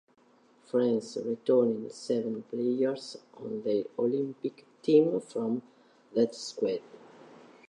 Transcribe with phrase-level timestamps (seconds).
[0.65, 5.61] France returned seven players on their Olympic team from
[6.15, 6.81] that squad.